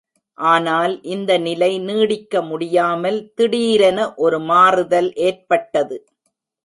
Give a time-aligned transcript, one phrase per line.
[0.37, 5.97] ஆனால் இந்த நிலை நீடிக்க முடியாமல் திடீரென ஒரு மாறுதல் ஏற்பட்டது.